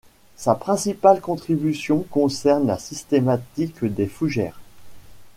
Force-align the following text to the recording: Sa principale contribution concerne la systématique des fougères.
Sa 0.35 0.55
principale 0.55 1.21
contribution 1.21 1.99
concerne 2.09 2.65
la 2.65 2.79
systématique 2.79 3.85
des 3.85 4.07
fougères. 4.07 4.59